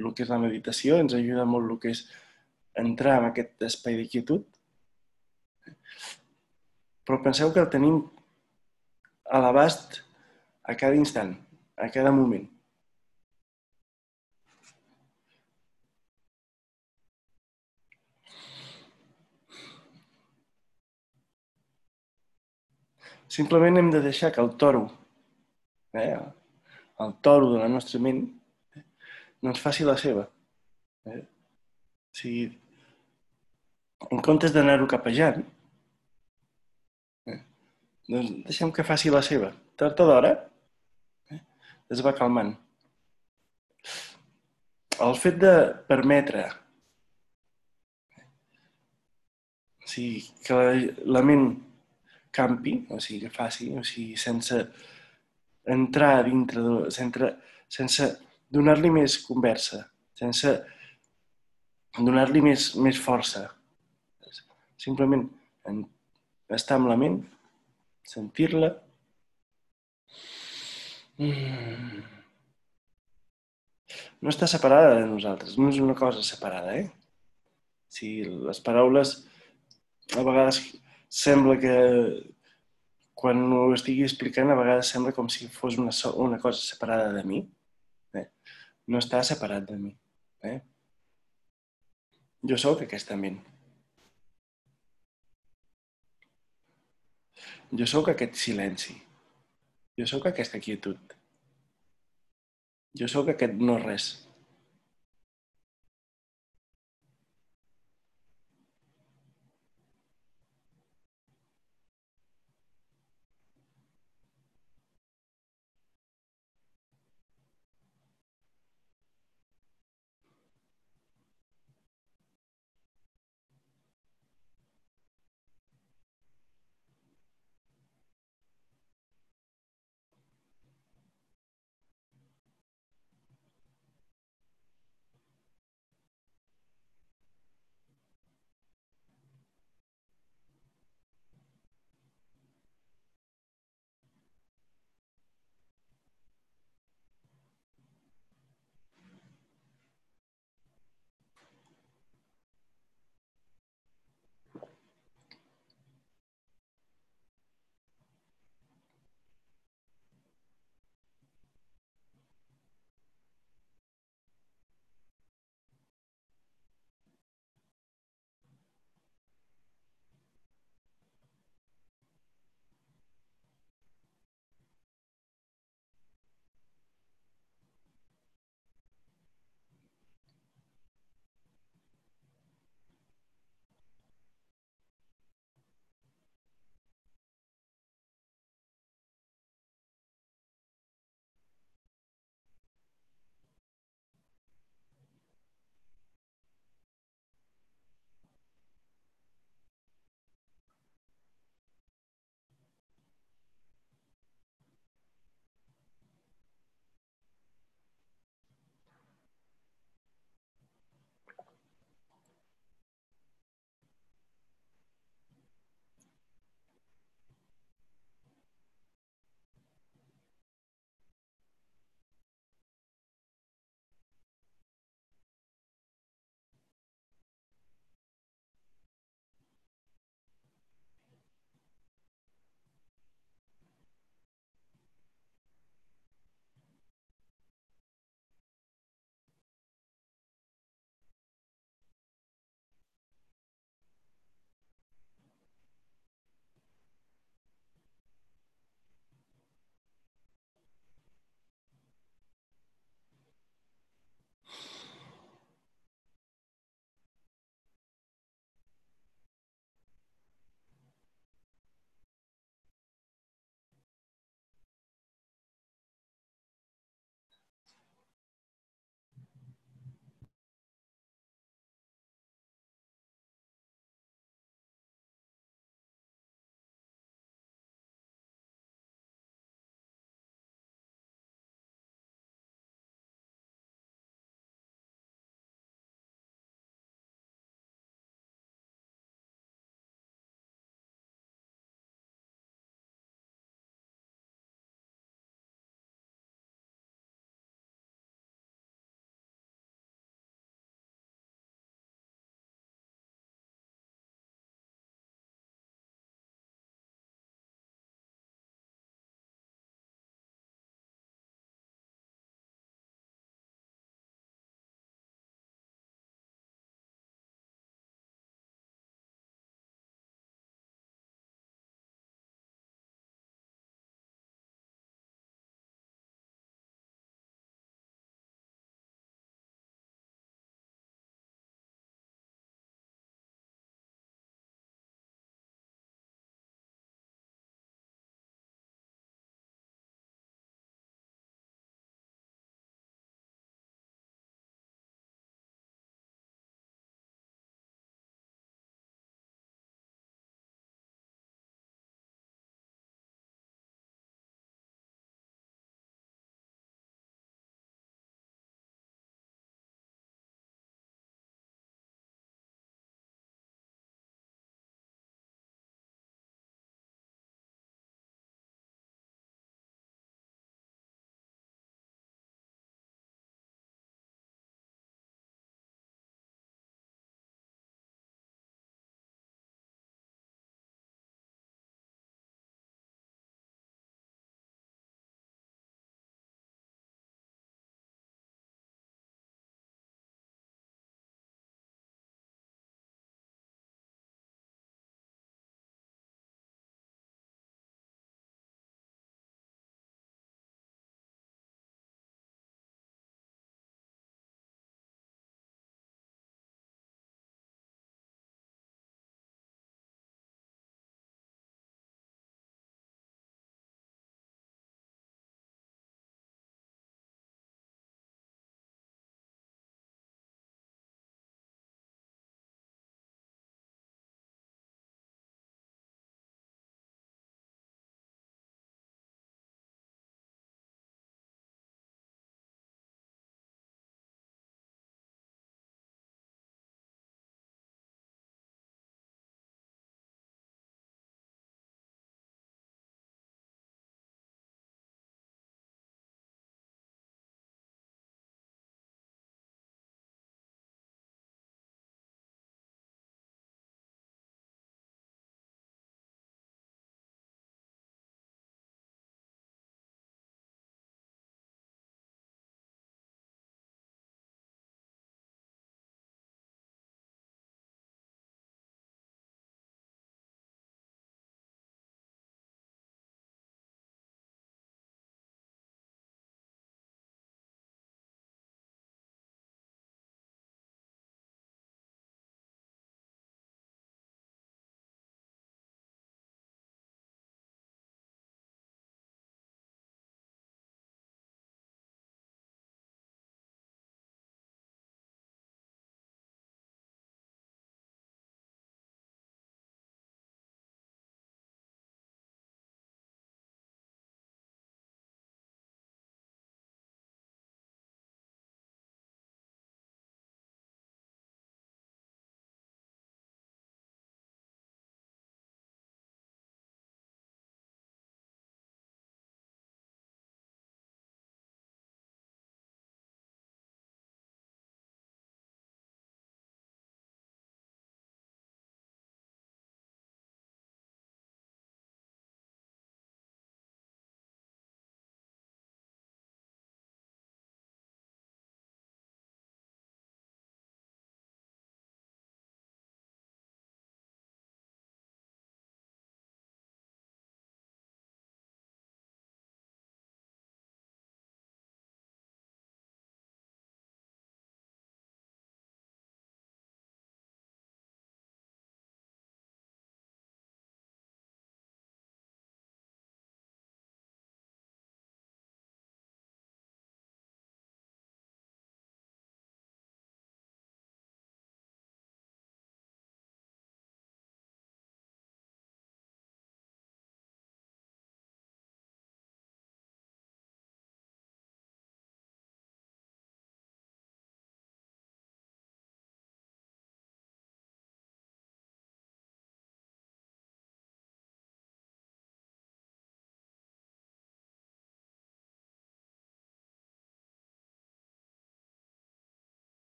el 0.00 0.14
que 0.16 0.24
és 0.24 0.30
la 0.32 0.40
meditació, 0.42 0.98
ens 0.98 1.14
ajuda 1.14 1.44
molt 1.46 1.70
el 1.70 1.78
que 1.82 1.92
és 1.94 2.02
entrar 2.82 3.18
en 3.20 3.28
aquest 3.30 3.62
espai 3.68 3.98
de 4.00 4.08
quietud, 4.10 4.44
però 7.04 7.20
penseu 7.22 7.52
que 7.52 7.62
el 7.62 7.70
tenim 7.72 8.00
a 9.30 9.40
l'abast 9.44 10.00
a 10.64 10.74
cada 10.80 10.96
instant, 10.96 11.34
a 11.76 11.90
cada 11.92 12.12
moment. 12.12 12.48
Simplement 23.34 23.76
hem 23.80 23.90
de 23.90 24.00
deixar 24.00 24.30
que 24.32 24.40
el 24.40 24.52
toro, 24.56 24.84
eh, 25.92 26.18
el 27.04 27.14
toro 27.20 27.50
de 27.52 27.58
la 27.58 27.68
nostra 27.68 27.98
ment, 27.98 28.20
eh, 28.76 28.84
no 29.42 29.50
ens 29.50 29.62
faci 29.62 29.84
la 29.84 29.96
seva. 29.98 30.28
Eh? 31.10 31.22
O 31.24 32.20
sigui, 32.20 32.44
en 34.10 34.22
comptes 34.24 34.52
d'anar-ho 34.54 34.88
capejant, 34.90 35.40
eh, 37.30 37.38
doncs 38.08 38.32
deixem 38.48 38.72
que 38.74 38.86
faci 38.86 39.12
la 39.12 39.22
seva. 39.22 39.52
Tard 39.78 40.00
o 40.00 40.08
d'hora 40.10 40.32
eh, 41.30 41.40
es 41.90 42.02
va 42.04 42.14
calmant. 42.16 42.54
El 45.04 45.16
fet 45.18 45.40
de 45.42 45.54
permetre 45.88 46.44
o 49.84 49.88
sigui, 49.90 50.22
que 50.44 50.58
la, 50.58 50.74
la 51.18 51.22
ment 51.26 51.48
campi, 52.34 52.78
o 52.90 53.00
sigui, 53.02 53.26
que 53.26 53.34
faci, 53.34 53.70
o 53.76 53.82
sigui, 53.86 54.16
sense 54.18 54.60
entrar 55.74 56.24
dintre, 56.26 56.62
de, 56.62 56.92
sense, 56.94 57.32
sense 57.72 58.08
donar-li 58.52 58.90
més 58.92 59.18
conversa, 59.26 59.84
sense 60.18 60.54
donar-li 61.98 62.42
més, 62.44 62.72
més 62.80 62.98
força. 63.00 63.46
Simplement 64.84 65.24
en, 65.70 65.84
estar 66.52 66.76
amb 66.78 66.90
la 66.90 66.96
ment, 67.00 67.20
sentir-la. 68.04 68.74
Mm. 71.16 72.02
No 74.24 74.32
està 74.32 74.48
separada 74.50 74.98
de 74.98 75.06
nosaltres, 75.08 75.56
no 75.60 75.70
és 75.72 75.80
una 75.84 75.96
cosa 75.96 76.22
separada, 76.24 76.76
eh? 76.80 76.88
Si 77.92 78.10
les 78.24 78.60
paraules 78.64 79.16
a 80.16 80.24
vegades 80.26 80.60
sembla 81.08 81.56
que 81.62 81.74
quan 83.14 83.40
ho 83.56 83.66
estigui 83.76 84.04
explicant 84.04 84.50
a 84.50 84.58
vegades 84.58 84.90
sembla 84.90 85.14
com 85.16 85.28
si 85.30 85.46
fos 85.48 85.78
una, 85.80 85.92
so 85.94 86.12
una 86.24 86.40
cosa 86.42 86.60
separada 86.60 87.12
de 87.14 87.22
mi. 87.24 87.40
Eh? 88.18 88.26
No 88.90 89.00
està 89.00 89.22
separat 89.24 89.68
de 89.70 89.78
mi. 89.78 89.94
Eh? 90.44 90.58
Jo 92.50 92.58
sóc 92.60 92.82
aquesta 92.84 93.16
ment. 93.16 93.38
Jo 97.72 97.86
sóc 97.86 98.08
aquest 98.12 98.34
silenci. 98.34 98.94
Jo 99.98 100.06
sóc 100.06 100.26
aquesta 100.26 100.60
quietud. 100.60 100.98
Jo 102.98 103.08
sóc 103.08 103.28
aquest 103.32 103.54
no 103.58 103.78
res. 103.78 104.23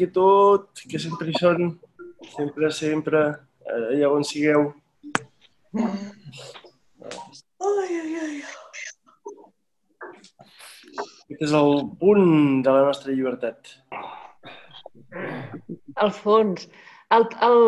De 0.00 0.06
quietud, 0.06 0.68
que 0.88 0.98
sempre 0.98 1.28
hi 1.28 1.36
són, 1.36 1.74
sempre, 2.32 2.70
sempre, 2.72 3.20
eh, 3.66 3.96
allà 3.96 4.08
on 4.14 4.24
sigueu. 4.24 4.72
Aquest 11.30 11.44
és 11.46 11.52
el 11.52 11.74
punt 12.00 12.62
de 12.64 12.70
la 12.72 12.86
nostra 12.88 13.12
llibertat. 13.12 13.76
Al 15.96 16.10
fons. 16.16 16.66
El, 17.10 17.26
el, 17.42 17.60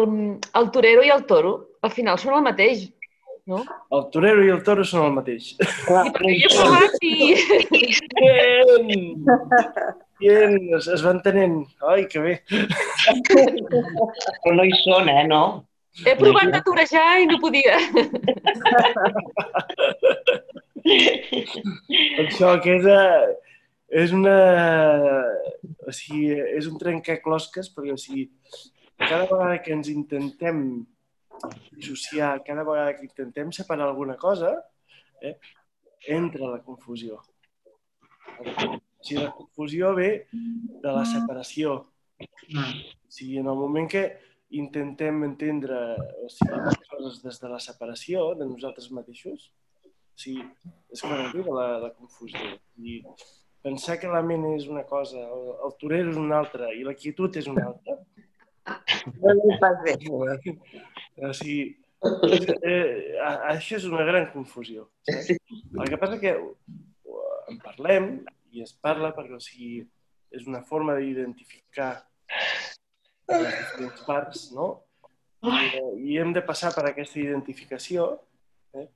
el 0.59 0.71
torero 0.75 1.05
i 1.05 1.11
el 1.11 1.25
toro, 1.27 1.53
al 1.83 1.91
final 1.91 2.19
són 2.19 2.39
el 2.39 2.45
mateix, 2.47 2.89
no? 3.51 3.63
El 3.91 4.05
torero 4.15 4.45
i 4.47 4.51
el 4.55 4.63
toro 4.67 4.85
són 4.87 5.09
el 5.09 5.17
mateix. 5.17 5.53
I 5.59 6.13
perquè 6.15 6.35
jo 6.45 6.51
provat 6.55 6.93
i... 7.03 7.13
Bien! 10.23 10.57
Bien, 10.61 10.75
es, 10.79 10.87
es 10.87 11.03
va 11.05 11.11
entenent. 11.17 11.67
Ai, 11.91 12.07
que 12.11 12.21
bé. 12.23 12.35
però 14.43 14.55
no 14.55 14.65
hi 14.65 14.75
són, 14.85 15.11
eh, 15.11 15.25
no? 15.27 15.43
He 16.07 16.15
provat 16.17 16.53
de 16.55 16.61
torejar 16.65 17.07
i 17.21 17.27
no 17.29 17.39
podia. 17.43 17.77
Això 22.23 22.55
que 22.65 22.79
és, 22.79 22.87
és 24.05 24.15
una... 24.17 24.37
O 25.83 25.93
sigui, 25.93 26.39
és 26.57 26.71
un 26.71 26.79
trencaclosques, 26.81 27.69
perquè 27.75 27.93
o 27.93 28.01
sigui, 28.01 28.29
cada 29.03 29.27
vegada 29.27 29.59
que 29.67 29.75
ens 29.75 29.91
intentem 29.93 30.63
dissociar, 31.75 32.37
cada 32.47 32.63
vegada 32.65 32.95
que 32.97 33.07
intentem 33.11 33.51
separar 33.53 33.91
alguna 33.91 34.17
cosa, 34.17 34.55
eh, 35.21 35.37
entra 36.07 36.55
la 36.55 36.63
confusió. 36.63 37.21
Sigui, 39.03 39.23
la 39.23 39.33
confusió 39.35 39.95
ve 39.99 40.11
de 40.33 40.93
la 40.93 41.05
separació. 41.09 41.75
O 42.23 43.11
sigui, 43.11 43.41
en 43.41 43.49
el 43.51 43.59
moment 43.59 43.89
que 43.91 44.05
intentem 44.55 45.25
entendre 45.27 45.81
o 46.23 46.29
sigui, 46.31 46.61
les 46.69 46.79
coses 46.89 47.21
des 47.25 47.41
de 47.43 47.51
la 47.51 47.61
separació 47.61 48.33
de 48.39 48.47
nosaltres 48.47 48.91
mateixos, 48.95 49.51
o 49.83 50.23
sigui, 50.25 50.47
és 50.93 51.03
quan 51.03 51.27
arriba 51.27 51.57
la, 51.59 51.69
la 51.87 51.93
confusió. 51.97 52.55
I 52.79 53.01
pensar 53.63 53.99
que 53.99 54.11
la 54.11 54.23
ment 54.27 54.47
és 54.55 54.69
una 54.71 54.85
cosa, 54.89 55.19
el, 55.19 55.53
el 55.67 55.77
torero 55.81 56.15
és 56.15 56.19
una 56.21 56.41
altra 56.43 56.73
i 56.75 56.87
la 56.87 56.95
quietud 56.99 57.37
és 57.43 57.51
una 57.51 57.69
altra, 57.73 57.99
No 59.19 59.33
li 59.35 59.57
fas 59.59 59.81
bé. 59.83 59.97
o 60.13 61.33
sigui, 61.35 61.65
és, 62.31 62.47
eh, 62.63 63.17
això 63.51 63.79
és 63.79 63.87
una 63.89 64.05
gran 64.07 64.29
confusió. 64.35 64.89
Saps? 65.09 65.33
El 65.35 65.91
que 65.91 65.99
passa 65.99 66.21
que 66.23 66.35
en 67.51 67.59
parlem 67.65 68.09
i 68.53 68.63
es 68.65 68.73
parla 68.85 69.13
perquè 69.17 69.37
o 69.37 69.43
sigui, 69.43 69.83
és 70.33 70.47
una 70.49 70.63
forma 70.69 70.97
d'identificar 70.99 71.93
les 73.33 73.55
diferents 73.57 74.03
parts, 74.07 74.45
no? 74.57 74.69
I, 75.43 75.81
I 76.13 76.19
hem 76.23 76.33
de 76.37 76.43
passar 76.47 76.71
per 76.75 76.85
aquesta 76.87 77.19
identificació 77.19 78.13
eh? 78.79 78.87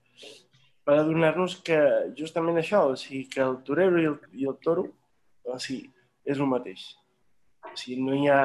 per 0.87 1.01
adonar-nos 1.01 1.57
que 1.67 1.79
justament 2.19 2.61
això, 2.61 2.85
o 2.93 3.01
sigui, 3.01 3.25
que 3.33 3.43
el 3.43 3.59
torero 3.67 3.99
i 4.03 4.07
el, 4.13 4.21
i 4.39 4.47
el 4.47 4.61
toro 4.63 4.87
o 5.47 5.59
sigui, 5.63 5.89
és 6.27 6.39
el 6.39 6.49
mateix. 6.51 6.87
O 7.67 7.75
sigui, 7.75 7.99
no 8.03 8.15
hi 8.15 8.31
ha, 8.31 8.41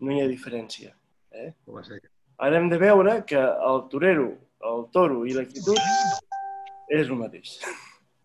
no 0.00 0.12
hi 0.12 0.20
ha 0.22 0.28
diferència. 0.30 0.92
Eh? 1.32 1.50
Ara 2.44 2.60
hem 2.60 2.68
de 2.72 2.78
veure 2.80 3.18
que 3.28 3.40
el 3.40 3.82
torero, 3.92 4.30
el 4.72 4.86
toro 4.92 5.24
i 5.28 5.36
l'actitud 5.36 5.80
és 6.92 7.08
el 7.08 7.16
mateix. 7.20 7.56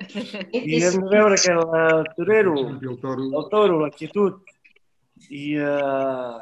I 0.01 0.79
hem 0.81 0.97
de 1.01 1.09
veure 1.11 1.37
que 1.41 1.53
el 1.53 2.07
torero, 2.15 2.55
el 2.69 2.97
toro. 3.01 3.27
el 3.39 3.45
toro, 3.51 3.77
l'actitud 3.83 4.41
i, 5.29 5.57
uh, 5.57 6.41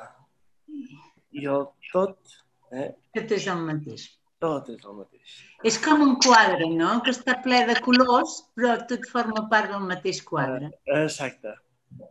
i 1.36 1.46
el 1.46 1.68
tot, 1.92 2.40
eh? 2.72 2.90
Tot 3.18 3.36
és 3.38 3.48
el 3.52 3.62
mateix. 3.68 4.08
tot 4.40 4.70
és 4.72 4.84
el 4.88 4.96
mateix. 5.02 5.36
És 5.68 5.78
com 5.84 6.02
un 6.06 6.16
quadre, 6.24 6.70
no? 6.72 6.94
Que 7.04 7.12
està 7.12 7.36
ple 7.44 7.60
de 7.68 7.76
colors, 7.84 8.38
però 8.56 8.78
tot 8.88 9.08
forma 9.12 9.44
part 9.52 9.74
del 9.74 9.84
mateix 9.90 10.22
quadre. 10.24 10.72
Exacte. 11.02 11.58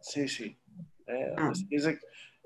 Sí, 0.04 0.26
sí. 0.28 0.50
Eh? 1.08 1.32
És, 1.48 1.64
és, 1.78 1.88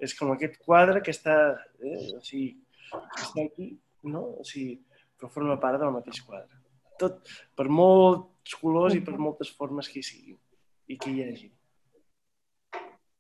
és 0.07 0.15
com 0.19 0.31
aquest 0.35 0.61
quadre 0.63 1.03
que 1.03 1.11
està, 1.15 1.37
eh? 1.83 1.99
o 2.15 2.23
sigui, 2.23 2.53
que 2.93 3.25
està 3.27 3.47
aquí, 3.49 3.73
no? 4.07 4.23
O 4.39 4.47
sigui, 4.47 4.79
però 5.19 5.33
forma 5.35 5.59
part 5.63 5.83
del 5.83 5.95
mateix 5.97 6.23
quadre. 6.23 6.62
Tot, 7.01 7.29
per 7.57 7.69
molts 7.69 8.57
colors 8.61 8.95
i 8.95 9.03
per 9.05 9.17
moltes 9.19 9.51
formes 9.57 9.89
que 9.89 10.01
hi 10.01 10.07
siguin 10.07 10.39
i 10.89 10.99
que 10.99 11.11
hi 11.11 11.25
hagi. 11.25 11.53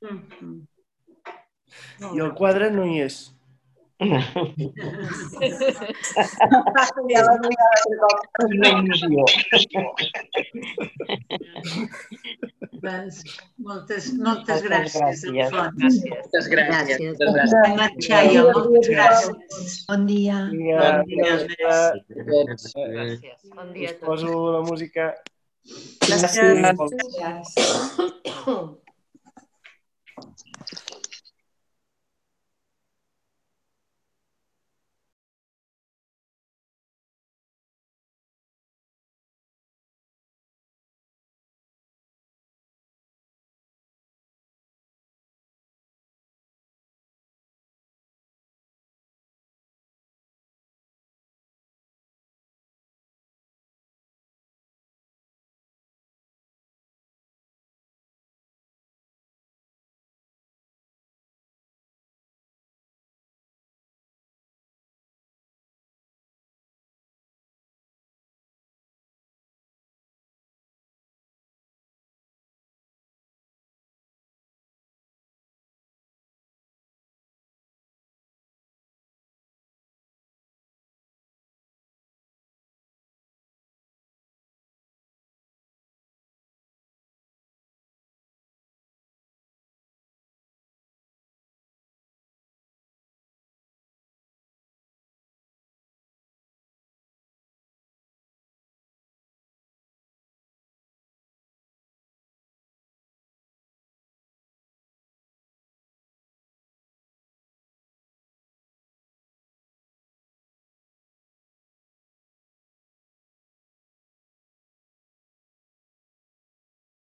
Mhm. 0.02 0.66
I 2.12 2.20
el 2.20 2.34
quadre 2.34 2.70
no 2.70 2.84
hi 2.84 3.00
és. 3.00 3.30
Ja 7.12 7.20
altre 7.22 7.96
cop. 8.02 8.18
Una 8.46 8.68
il·lusió. 8.78 9.22
Moltes, 12.82 13.18
moltes 13.62 14.06
Moltes 14.18 14.62
gràcies, 14.66 15.22
gràcies. 15.22 15.52
Moltes 15.54 16.46
gràcies. 16.50 16.50
Gràcies. 16.50 16.98
Moltes 17.06 17.30
gràcies. 18.90 19.28
Moltes. 19.30 19.76
Bon 19.88 20.02
dia. 20.10 20.38
Bon 20.50 20.96
dia, 21.06 21.30
Gràcies. 22.26 22.74
Bon 23.54 23.68
dia 23.72 23.88
a 23.88 23.94
tots. 23.94 24.06
poso 24.06 24.30
la 24.58 24.62
música. 24.66 25.04
Gràcies. 26.08 26.58
Gràcies. 27.18 28.78